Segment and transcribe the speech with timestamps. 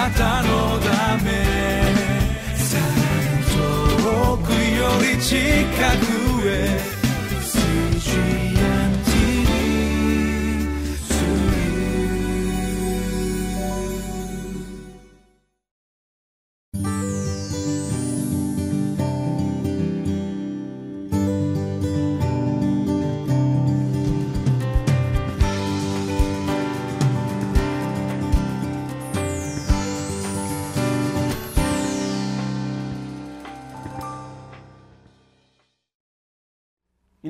[0.00, 1.28] なたのため。
[2.56, 2.84] さら
[3.36, 3.44] に
[4.02, 5.36] 遠くより近
[5.98, 6.90] くへ。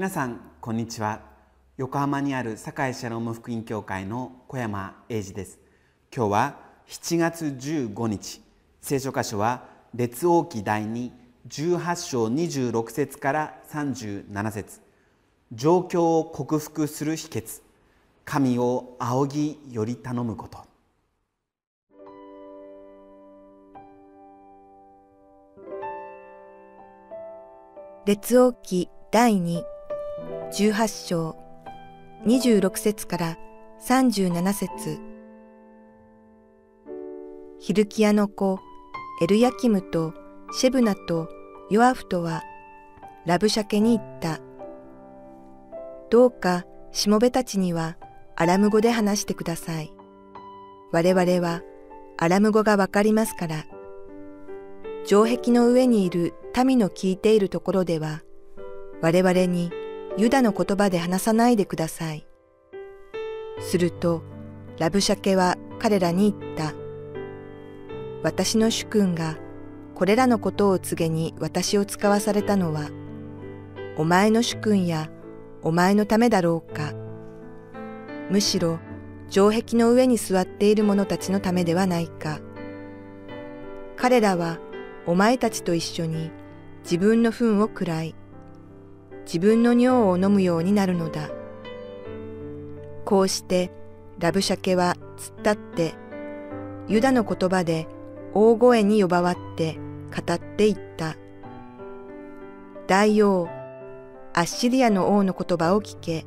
[0.01, 1.21] 皆さんこんにちは。
[1.77, 5.59] 横浜にある堺シャローム福音教会の小山英二です。
[6.11, 6.57] 今日は
[6.89, 8.41] 7月15日。
[8.81, 11.11] 聖書箇所は列王記第2
[11.49, 14.81] 18章26節から37節。
[15.53, 17.61] 状況を克服する秘訣。
[18.25, 20.61] 神を仰ぎより頼むこと。
[28.07, 29.70] 列王記第2
[30.53, 31.37] 18章
[32.27, 33.39] 26節から
[33.87, 35.01] 37節
[37.59, 38.59] ヒルキアの子
[39.23, 40.15] エルヤキムと
[40.53, 41.29] シェブナと
[41.71, 42.43] ヨアフとは
[43.27, 44.41] ラブシャケに言った。
[46.11, 47.97] どうかしもべたちには
[48.35, 49.93] アラム語で話してください。
[50.91, 51.63] 我々は
[52.19, 53.65] アラム語がわかりますから。
[55.05, 56.35] 城壁の上にいる
[56.65, 58.23] 民の聞いているところでは
[59.01, 59.71] 我々に
[60.21, 62.27] ユダの言葉で話さないでください。
[63.59, 64.23] すると、
[64.79, 66.75] ラブシャケは彼らに言った。
[68.23, 69.39] 私の主君が
[69.95, 72.91] これらのことを告げに私を使わされたのは、
[73.97, 75.09] お前の主君や
[75.63, 76.93] お前のためだろうか。
[78.29, 78.79] むしろ
[79.31, 82.41] 城壁の上に座っている者たちのためではないか。
[83.97, 84.59] 彼らは
[85.07, 86.31] お前たちと一緒に
[86.83, 88.15] 自分の糞を喰らい、
[89.25, 91.31] 自分の尿を飲むようになるのだ。
[93.05, 93.71] こうして
[94.19, 95.95] ラブシャケは突っ立って、
[96.89, 97.87] ユダの言葉で
[98.35, 99.79] 大声に呼ばわって
[100.15, 101.17] 語っていった。
[102.87, 103.49] 大王、
[104.33, 106.27] アッシリアの王の言葉を聞け。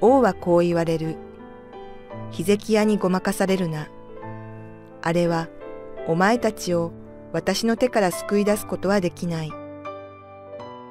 [0.00, 1.16] 王はこう言われる。
[2.30, 3.88] ヒゼキヤにごまかされるな。
[5.02, 5.48] あれは
[6.06, 6.92] お前たちを
[7.32, 9.63] 私の手から救い出すことはできない。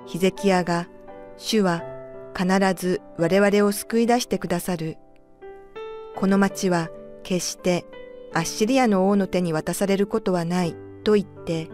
[0.06, 0.88] ヒゼキヤが、
[1.38, 1.84] 主は
[2.36, 4.98] 必ず我々を救い出してくださる。
[6.16, 6.90] この町は
[7.24, 7.86] 決して
[8.34, 11.70] アッシリアの王の手に渡されることはないと言って、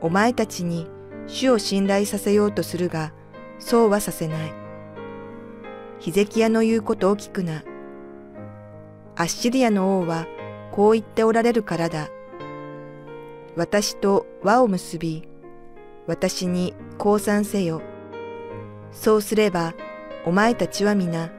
[0.00, 0.88] お前たちに
[1.26, 3.12] 主を信頼させようとするが、
[3.58, 4.52] そうはさせない。
[6.00, 7.62] ヒゼキヤの言うことを聞くな。
[9.14, 10.26] アッシリアの王は
[10.72, 12.08] こう言っておられるからだ。
[13.54, 15.28] 私と輪を結び、
[16.06, 17.82] 私に降参せよ。
[18.90, 19.74] そうすれば、
[20.24, 21.30] お前たちは皆、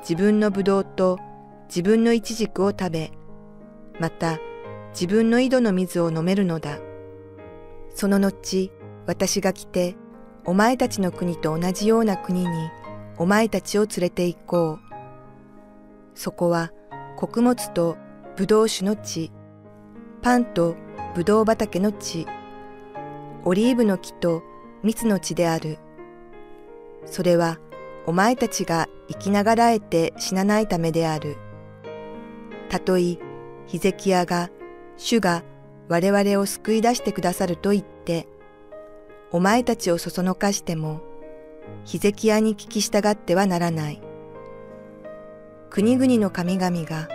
[0.00, 1.18] 自分の葡萄と
[1.68, 3.12] 自分のイチジクを食べ、
[3.98, 4.38] また
[4.92, 6.78] 自分の井戸の水を飲めるのだ。
[7.94, 8.72] その後、
[9.06, 9.96] 私が来て、
[10.44, 12.70] お前たちの国と同じような国に、
[13.18, 14.90] お前たちを連れて行こう。
[16.14, 16.72] そこは、
[17.16, 17.96] 穀物と
[18.36, 19.30] 葡萄酒の地、
[20.22, 20.76] パンと
[21.14, 22.26] 葡萄畑の地、
[23.44, 24.42] オリーブの木と
[24.82, 25.78] 蜜の地である。
[27.06, 27.58] それは
[28.06, 31.36] お前たちが生きながらえて死なないためである。
[32.68, 33.18] たとえ
[33.66, 34.50] ヒゼキヤが
[34.96, 35.42] 主が
[35.88, 38.28] 我々を救い出してくださると言って、
[39.32, 41.00] お前たちをそそのかしても、
[41.84, 44.02] ヒゼキヤに聞き従ってはならない。
[45.70, 47.08] 国々の神々が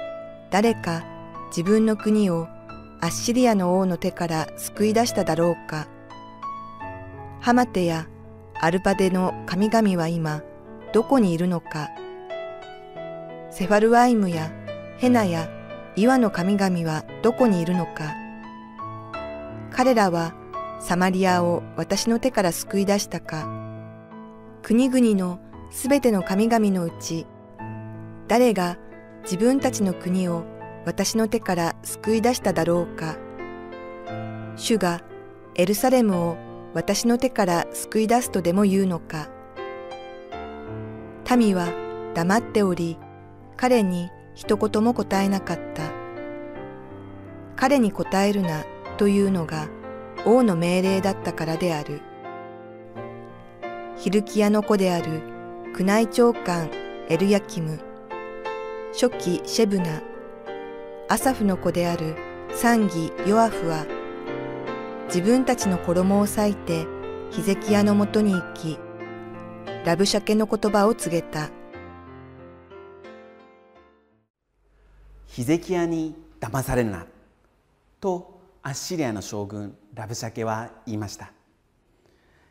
[0.49, 1.03] 誰か
[1.49, 2.47] 自分の国を
[3.01, 5.87] アッシリアの王の手から救い出しただろうか。
[7.45, 8.07] ハマテや
[8.59, 10.41] アルパデの神々は今
[10.93, 11.91] どこにいるのか。
[13.51, 14.51] セファルワイムや
[14.97, 15.47] ヘナや
[15.95, 18.15] 岩の神々はどこにいるのか。
[19.69, 20.33] 彼らは
[20.79, 23.47] サマリアを私の手から救い出したか。
[24.63, 27.27] 国々のすべての神々のうち、
[28.27, 28.79] 誰が
[29.21, 30.45] 自分たちの国を
[30.83, 33.17] 私の手から救い出しただろうか。
[34.55, 35.03] 主が
[35.53, 39.29] エルサレムを私の手から救い出すとでも言うのか。
[41.37, 41.69] 民は
[42.13, 42.97] 黙っており、
[43.55, 45.83] 彼に一言も答えなかった。
[47.55, 48.65] 彼に答えるな
[48.97, 49.69] というのが
[50.25, 52.01] 王の命令だったからである。
[53.95, 55.21] ヒルキアの子である
[55.79, 56.69] 宮内長官
[57.07, 57.79] エルヤキム、
[58.91, 60.01] 初期シェブナ、
[61.07, 62.17] アサフの子である
[62.51, 63.85] 参議ヨアフは
[65.07, 66.87] 自分たちの衣を裂いて
[67.29, 68.77] ヒゼキヤのもとに行き
[69.85, 71.51] ラブシャケの言葉を告げた。
[75.27, 77.05] ヒゼキヤに騙されるな
[77.99, 81.31] とアッシリアの将軍ラブシャケは言いました。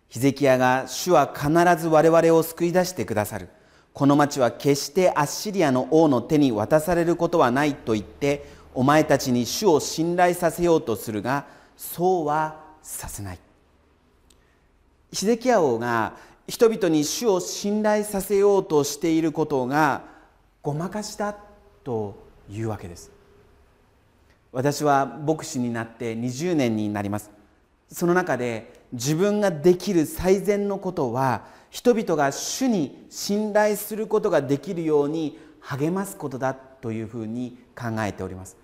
[0.08, 1.48] ヒゼキヤが主は必
[1.82, 3.48] ず我々を救い出してくださる。
[3.92, 13.38] この町は決してアッシリアの王の手に渡されることはないと言ってお前たちに主を信頼させようとするがそうはさせない。
[15.12, 16.14] ヒゼキヤ王が
[16.46, 20.02] 人々に主を信頼させようとしていることが
[20.62, 21.36] ごまかしだ
[21.84, 22.16] と
[22.50, 23.10] いうわけです。
[24.52, 27.30] 私は牧師になって20年になります。
[27.90, 38.56] その中で自分ができる最善のことは人々が主に信頼することができるように励ますことだというふうに考えております。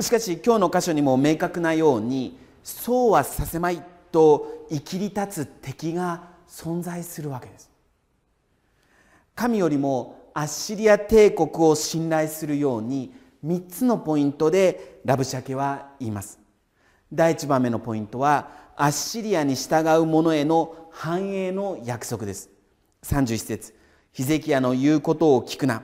[0.00, 7.70] しかし今日の箇所にも明確なようにそうはさせまいと生きり立つ敵が存在するわけです。
[9.34, 13.12] 神よりもアッシリア帝国を信頼するように
[13.44, 16.40] 3つのポイントでラブシャケは言います。
[17.12, 22.50] 第1番目のポイントはアッシリアに従う者への繁栄の約束です。
[23.04, 23.74] 31節。
[24.12, 25.82] ヒゼキヤの言うことを聞くな。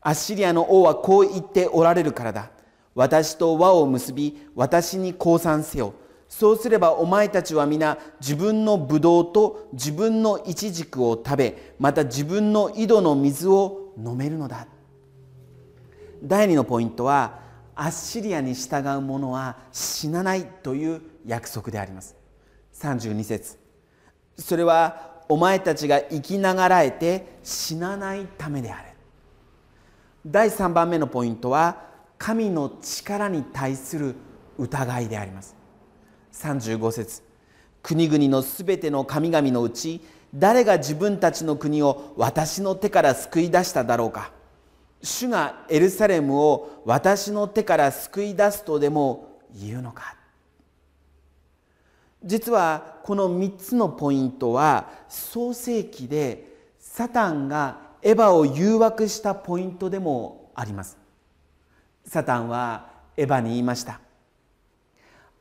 [0.00, 2.50] アッシリアの王はこう言っておられるからだ。
[2.94, 5.94] 私と輪を結び私に降参せよ。
[6.28, 14.66] そうすればお前たちは皆自分のブドウと自分のイチジクを食べまた自分の井戸の水を飲めるのだ。
[16.22, 17.40] 第2のポイントは
[17.76, 22.16] アッシリアに従う者は死なないという約束であります。
[22.74, 23.58] 32節。
[24.38, 28.88] それはお前たちが生きながらえて死なないためである。
[30.26, 31.93] 第3番目のポイントは
[32.24, 34.14] 神の力に対する
[34.56, 35.54] 疑いであります。
[36.32, 37.22] 35節。
[37.82, 40.00] 国々のすべての神々のうち
[40.34, 44.32] 誰が自分たちの国を私の手から救い出しただろうか。
[45.02, 50.16] 主がエルサレムを私の手から救い出すとでも言うのか。
[52.24, 56.46] 実はこの3つのポイントは創世記で
[56.78, 61.03] サタンがエヴァを誘惑したポイントでもあります。
[62.06, 64.00] サタンはエヴァに言いました。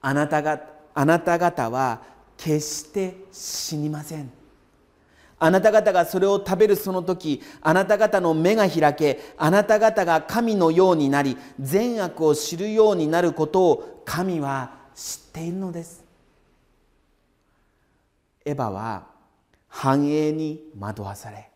[0.01, 0.61] あなたが
[0.93, 2.01] あなた方は
[2.37, 4.31] 決して死にません。
[5.39, 16.03] あなた方がそれを食べるその時あなた方の目が開けあなた方が神のようになり善悪を知るようになることを神は知っているのです。
[18.45, 19.07] エヴァは
[19.67, 21.49] 繁栄に惑わされ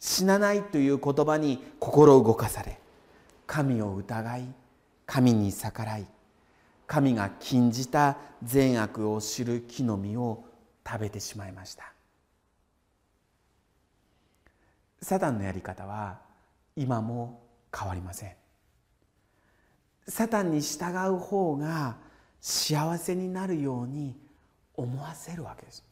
[0.00, 2.78] 死なないという言葉に心動かされ
[3.46, 4.54] 神を疑い
[5.06, 6.06] 神に逆らい
[6.86, 10.44] 神が禁じた善悪を知る木の実を
[10.86, 11.92] 食べてしまいました。
[15.02, 16.18] サタンのやり方は
[16.76, 17.42] 今も
[17.76, 18.32] 変わりません。
[20.08, 21.96] サタンに従う方が
[22.40, 24.16] 幸せになるように
[24.76, 25.84] 思わせるわけです。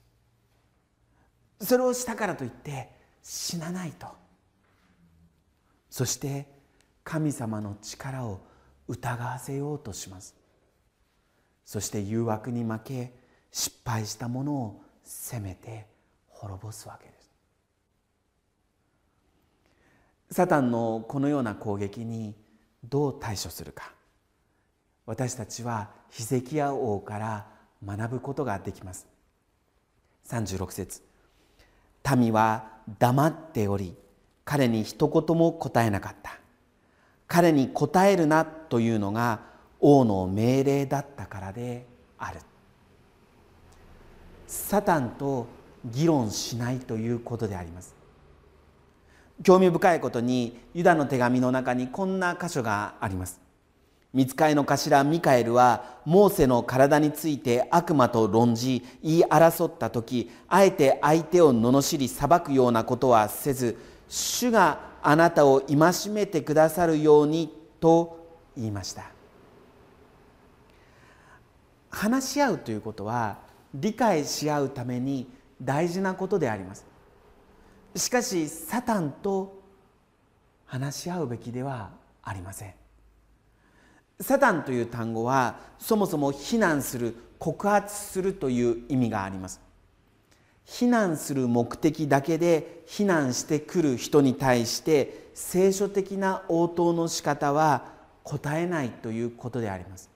[1.61, 2.91] それをしたからといって
[3.23, 4.06] 死なないと。
[5.91, 6.47] そして
[7.05, 8.41] 神様の力を
[8.89, 10.35] 疑わせようとします。
[11.65, 13.13] そして誘惑に負け
[13.53, 15.87] 失敗したものを責めて
[16.29, 17.13] 滅ぼすわけで
[20.31, 20.34] す。
[20.34, 22.34] サタンのこのような攻撃に
[22.82, 23.93] どう対処するか。
[25.06, 27.46] 私たちはヒゼキヤ王から
[27.84, 29.06] 学ぶことができます。
[30.27, 31.03] 36節。
[32.17, 33.94] 民は黙っており
[34.44, 36.39] 彼に一言も答えなかった。
[37.27, 39.41] 彼に答えるなというのが
[39.81, 41.87] 王の命令だったからで
[42.19, 42.41] ある。
[44.47, 45.47] サタンと
[45.85, 47.95] 議論しないということであります。
[49.43, 53.45] 興味深いことにユダの手紙の中にこんな箇所があります。
[54.15, 63.77] 見つかいの頭ミカエルはモーセの体について悪魔と論じ言い争った時あえて相手を罵り裁くようなことはせず
[64.09, 69.05] 主があなたを戒めてくださるようにと言いました。
[71.91, 73.37] 話し合うということは
[73.75, 75.31] 理解し合うために
[75.61, 76.87] 大事なことであります。
[77.94, 79.63] しかしサタンと
[80.65, 81.91] 話し合うべきでは
[82.23, 82.75] ありません。
[84.20, 89.61] サタンという単語はそもそも非難する告発するという意味があります。
[90.65, 97.93] 非難する目的だけで非難してくる人に対して聖書的な応答の仕方は
[98.23, 100.11] 答えないということであります。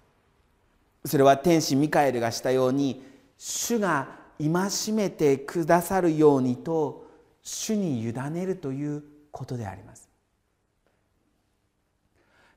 [1.05, 3.03] それは天使ミカエルがしたように
[3.37, 7.07] 主が戒めてくださるようにと
[7.43, 10.09] 主に委ねるということであります。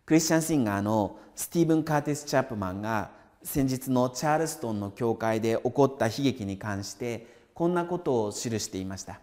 [0.06, 3.12] クリスチャンシンガーのスティーブン・カーティス・チャップマンが
[3.44, 9.20] 先日のチャールストンの教会で起こった悲劇に関してこんなことを記していました。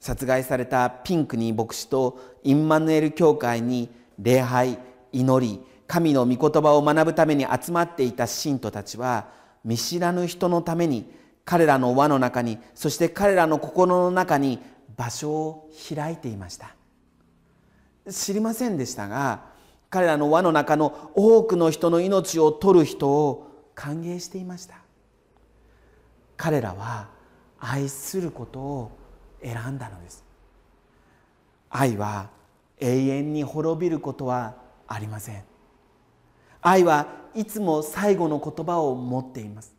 [0.00, 4.78] 殺害されたピンクニー牧師とインマヌエル教会に礼拝
[5.12, 9.28] 祈り神の御言葉を学ぶために集まっていた信徒たちは
[9.64, 11.10] 見知らぬ人のために
[11.44, 14.60] 彼らの輪の中にそして彼らの心の中に
[14.96, 16.74] 場所を開いていました。
[18.10, 19.44] 知りませんでしたが
[19.90, 24.76] 彼らの輪の中の多くの人の命を取る人を歓迎していました。
[26.38, 27.08] 彼らは
[27.58, 28.92] 愛することを
[29.42, 30.24] 選んだのです。
[31.68, 32.30] 愛は
[32.78, 34.54] 永遠に滅びることは
[34.86, 35.42] ありません。
[36.62, 39.74] 愛はいつも最後の言葉を持っています。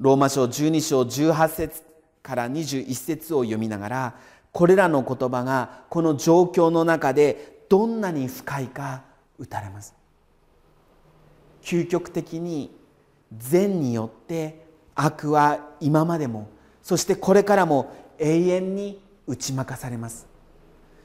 [0.00, 1.82] ローマ書12章18節
[2.20, 4.14] から21節を読みながら
[4.50, 9.04] これらの言葉がこの状況の中でどんなに深いか
[9.38, 9.94] 打たれます。
[11.62, 12.76] 究極的に
[13.32, 14.63] 善によって
[14.94, 16.48] 悪は今までも
[16.82, 20.26] そしてこれからも永遠に打ち負かされます。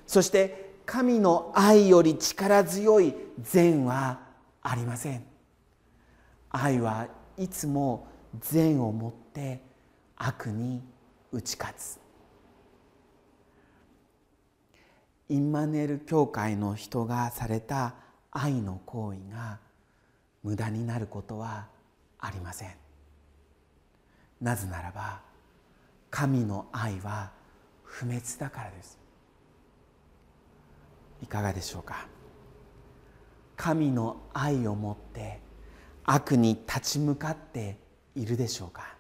[0.05, 4.19] そして神の愛より力強い善は
[4.61, 5.23] ありません。
[6.49, 8.07] 愛はいつも
[8.39, 9.61] 善をもって
[10.17, 10.81] 悪に
[11.31, 11.99] 打ち勝つ。
[15.29, 17.93] インマネル教会の人がされた
[18.31, 19.59] 愛の行為が
[20.43, 21.67] 無駄になることは
[22.19, 22.88] ありません。
[24.41, 25.21] なぜならば
[26.09, 27.31] 神の愛は
[27.83, 28.97] 不滅だからです。
[31.21, 32.07] いかがでしょうか？
[33.57, 35.41] 神の愛をもって
[36.05, 37.77] 悪に立ち向かって
[38.15, 38.95] いるでしょうか？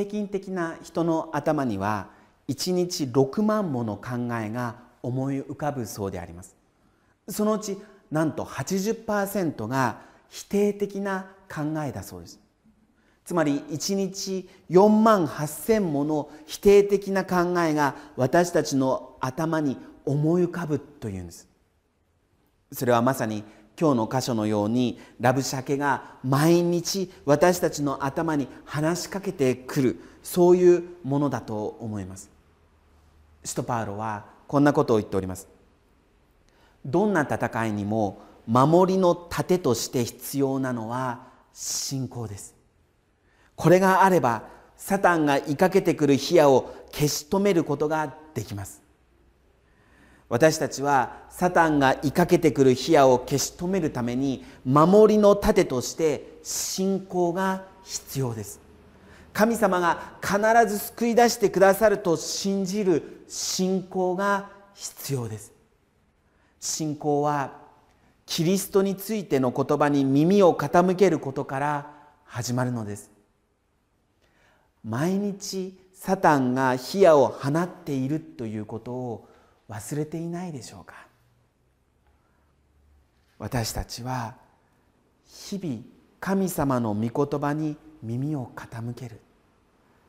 [0.00, 2.08] 平均的な人の頭には
[2.48, 6.56] 1日6万もの考えが思い浮かぶそうであります。
[7.28, 7.76] そのうち
[8.10, 12.40] なんと80%が否定的な考えだそうです。
[13.26, 19.76] つまり1日4万8,000もの否定的な考えが私たちの頭に
[20.06, 21.46] 思い浮かぶというんです。
[22.72, 23.44] それはまさに
[23.80, 32.30] 今日の箇所のようにラブシャケが毎日私たちの頭に話しかけてくるそういうものだと思います。
[33.42, 35.48] 使徒パウロはこんなことを言っております。
[36.84, 42.54] どんな戦いにも守りの盾として必要なのは信仰です。
[43.56, 44.42] これがあれば
[44.76, 48.82] サタンが追いかけてくる火矢を消し止めることができます。
[50.30, 58.60] 私たちはサタンが追いかけてくる火矢を消し止めるために守りの盾として信仰が必要です。
[59.32, 60.38] 神様が必
[60.72, 65.52] ず救い出してくださると信じる信仰が必要です。
[66.60, 67.58] 信仰は
[68.24, 71.90] キリストについての言葉に耳を傾けることから
[72.24, 73.10] 始まるのです。
[74.84, 79.29] 毎日サタンが火矢を放っているということを
[79.70, 81.06] 忘れていないでしょうか？
[83.38, 84.34] 私たちは
[85.26, 85.82] 日々
[86.18, 89.20] 神様の御言葉に耳を傾ける。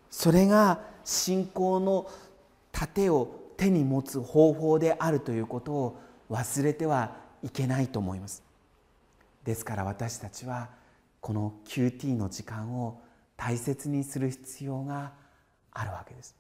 [0.10, 2.10] それが信仰の
[2.72, 8.44] 盾を手に持つ方法であるということを忘れてはいけないと思います。
[9.44, 10.70] ですから私たちは
[11.22, 13.00] この QT の時間を
[13.38, 15.13] 大切にする必要が
[15.72, 16.36] あるわけです。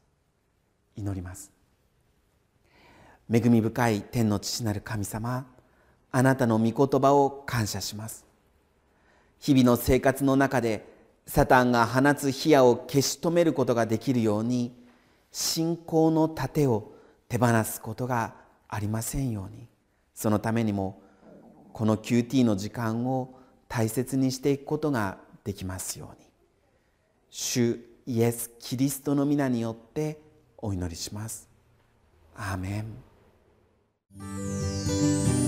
[0.95, 1.51] 祈ります。
[3.33, 5.45] 恵み深い天の父なる神様
[6.11, 8.25] あなたの御言葉を感謝します。
[9.39, 10.85] 日々の生活の中で
[11.25, 14.75] サタンが放つ火矢を消し止めることができるように
[15.31, 16.91] 信仰の盾を
[17.29, 18.35] 手放すことが
[18.67, 19.67] ありませんように。
[20.13, 21.01] そのためにも
[21.71, 26.27] この QT の時間を大切にしていくことができますように。
[27.29, 30.19] 主イエス・キリストの皆によって
[30.57, 31.47] お祈りします。
[32.35, 33.10] アーメン。
[34.17, 35.40] Música